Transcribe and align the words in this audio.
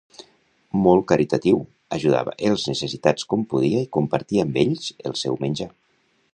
Molt 0.85 1.03
caritatiu, 1.11 1.59
ajudava 1.97 2.33
els 2.49 2.65
necessitats 2.71 3.29
com 3.35 3.45
podia 3.53 3.85
i 3.87 3.93
compartia 3.99 4.47
amb 4.49 4.61
ells 4.67 4.93
el 5.11 5.19
seu 5.25 5.39
menjar. 5.47 5.73